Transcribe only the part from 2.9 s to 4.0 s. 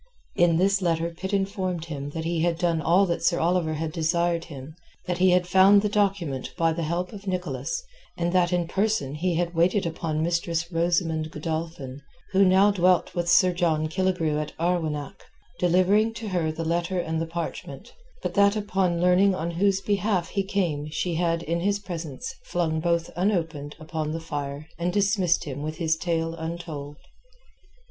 that Sir Oliver had